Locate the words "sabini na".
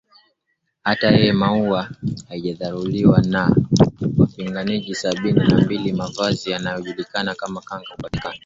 4.95-5.57